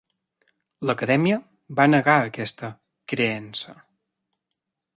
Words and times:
L'Acadèmia 0.89 1.37
va 1.79 1.85
negar 1.93 2.15
aquesta 2.31 2.71
"creença". 3.13 3.77